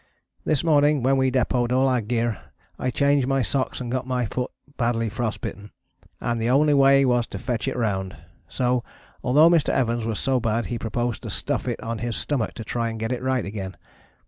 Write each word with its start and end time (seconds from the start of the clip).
This 0.45 0.63
morning 0.63 1.03
when 1.03 1.15
we 1.15 1.29
depôted 1.29 1.71
all 1.71 1.87
our 1.87 2.01
gear 2.01 2.41
I 2.79 2.89
changed 2.89 3.27
my 3.27 3.43
socks 3.43 3.79
and 3.79 3.91
got 3.91 4.07
my 4.07 4.25
foot 4.25 4.49
badly 4.75 5.09
frostbitten, 5.09 5.69
and 6.19 6.41
the 6.41 6.49
only 6.49 6.73
way 6.73 7.05
was 7.05 7.27
to 7.27 7.37
fetch 7.37 7.67
it 7.67 7.77
round. 7.77 8.17
So 8.49 8.83
although 9.23 9.47
Mr. 9.47 9.69
Evans 9.69 10.03
was 10.03 10.17
so 10.17 10.39
bad 10.39 10.65
he 10.65 10.79
proposed 10.79 11.21
to 11.21 11.29
stuff 11.29 11.67
it 11.67 11.79
on 11.83 11.99
his 11.99 12.15
stomach 12.15 12.55
to 12.55 12.63
try 12.63 12.89
and 12.89 12.99
get 12.99 13.11
it 13.11 13.21
right 13.21 13.45
again. 13.45 13.77